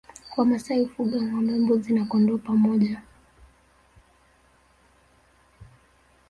Wamasai 0.37 0.83
hufuga 0.83 1.17
ngombe 1.21 1.53
mbuzi 1.61 1.93
na 1.93 2.03
kondoo 2.09 2.41
pamoja 2.47 2.95